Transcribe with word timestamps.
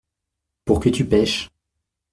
Pour 0.65 0.79
que 0.79 0.89
tu 0.89 1.05
pêches. 1.05 1.51